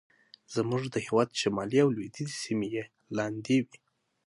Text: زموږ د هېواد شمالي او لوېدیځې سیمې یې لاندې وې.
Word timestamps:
زموږ 0.55 0.83
د 0.93 0.95
هېواد 1.05 1.29
شمالي 1.41 1.77
او 1.83 1.89
لوېدیځې 1.95 2.37
سیمې 2.45 2.67
یې 2.75 2.83
لاندې 3.17 3.57
وې. 3.65 3.77